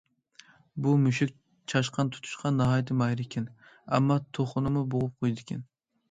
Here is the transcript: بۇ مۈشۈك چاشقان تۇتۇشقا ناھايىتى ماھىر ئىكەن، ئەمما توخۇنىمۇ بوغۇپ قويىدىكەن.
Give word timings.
بۇ 0.83 0.91
مۈشۈك 1.01 1.33
چاشقان 1.73 2.07
تۇتۇشقا 2.15 2.51
ناھايىتى 2.55 2.97
ماھىر 3.01 3.21
ئىكەن، 3.25 3.45
ئەمما 3.97 4.17
توخۇنىمۇ 4.39 4.83
بوغۇپ 4.95 5.13
قويىدىكەن. 5.25 5.61